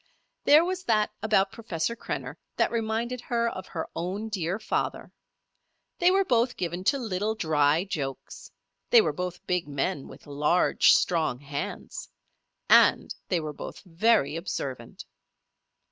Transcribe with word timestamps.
There 0.45 0.65
was 0.65 0.83
that 0.85 1.11
about 1.21 1.51
Professor 1.51 1.95
Krenner 1.95 2.35
that 2.55 2.71
reminded 2.71 3.21
her 3.21 3.47
of 3.51 3.67
her 3.67 3.87
own 3.95 4.29
dear 4.29 4.57
father. 4.57 5.11
They 5.99 6.09
were 6.09 6.25
both 6.25 6.57
given 6.57 6.83
to 6.85 6.97
little, 6.97 7.35
dry 7.35 7.83
jokes; 7.83 8.49
they 8.89 8.99
were 9.01 9.13
both 9.13 9.45
big 9.45 9.67
men, 9.67 10.07
with 10.07 10.25
large, 10.25 10.91
strong 10.93 11.37
hands; 11.39 12.09
and 12.67 13.13
they 13.27 13.39
were 13.39 13.53
both 13.53 13.81
very 13.81 14.35
observant. 14.35 15.05